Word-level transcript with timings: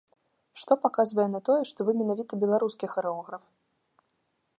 Што 0.59 0.77
паказвае 0.85 1.25
на 1.33 1.41
тое, 1.49 1.59
што 1.71 1.79
вы 1.89 1.95
менавіта 1.99 2.33
беларускі 2.45 2.85
харэограф? 2.95 3.43